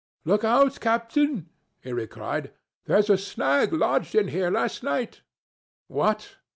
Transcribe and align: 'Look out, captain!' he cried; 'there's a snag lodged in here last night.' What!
'Look 0.25 0.43
out, 0.43 0.79
captain!' 0.79 1.47
he 1.83 2.07
cried; 2.07 2.51
'there's 2.85 3.11
a 3.11 3.19
snag 3.19 3.71
lodged 3.71 4.15
in 4.15 4.29
here 4.29 4.49
last 4.49 4.81
night.' 4.81 5.21
What! 5.85 6.37